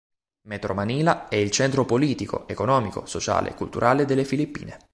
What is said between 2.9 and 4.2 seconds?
sociale e culturale